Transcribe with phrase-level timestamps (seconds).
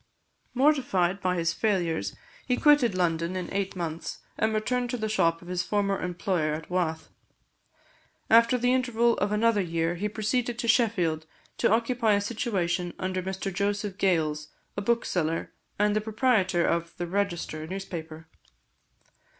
[0.55, 2.15] Mortified by his failures,
[2.47, 6.55] he quitted London in eight months, and returned to the shop of his former employer
[6.55, 7.09] at Wath.
[8.27, 11.27] After the interval of another year, he proceeded to Sheffield,
[11.59, 17.05] to occupy a situation under Mr Joseph Gales, a bookseller, and the proprietor of the
[17.05, 18.27] Register newspaper.